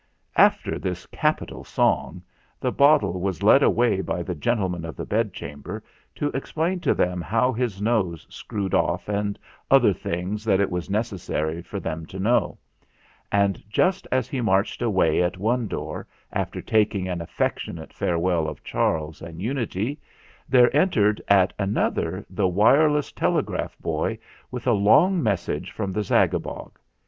After 0.35 0.79
this 0.79 1.05
capital 1.05 1.63
song, 1.63 2.23
the 2.59 2.71
bottle 2.71 3.19
was 3.21 3.43
led 3.43 3.61
away 3.61 4.01
by 4.01 4.23
the 4.23 4.33
Gentleman 4.33 4.83
of 4.83 4.95
the 4.95 5.05
Bedchamber, 5.05 5.83
to 6.15 6.29
explain 6.29 6.79
to 6.79 6.95
them 6.95 7.21
how 7.21 7.53
his 7.53 7.83
nose 7.83 8.25
screwed 8.27 8.73
off, 8.73 9.07
and 9.07 9.37
other 9.69 9.93
things 9.93 10.43
that 10.43 10.59
it 10.59 10.71
was 10.71 10.89
necessary 10.89 11.61
for 11.61 11.79
them 11.79 12.07
to 12.07 12.17
know; 12.17 12.57
and 13.31 13.61
just 13.69 14.07
as 14.11 14.27
he 14.27 14.41
marched 14.41 14.81
away 14.81 15.21
at 15.21 15.37
one 15.37 15.67
door, 15.67 16.07
after 16.33 16.63
taking 16.63 17.07
an 17.07 17.21
affectionate 17.21 17.93
farewell 17.93 18.47
of 18.47 18.63
Charles 18.63 19.21
and 19.21 19.39
Unity, 19.39 19.99
there 20.49 20.75
entered 20.75 21.21
at 21.27 21.53
another 21.59 22.25
the 22.27 22.47
wireless 22.47 23.11
telegraph 23.11 23.77
boy 23.77 24.17
with 24.49 24.65
a 24.65 24.71
long 24.73 25.21
message 25.21 25.69
324 25.69 25.69
THE 25.69 25.69
FLINT 25.69 25.69
HEART 25.69 25.75
from 25.75 25.91
the 25.91 26.53
Zagabog. 26.55 26.71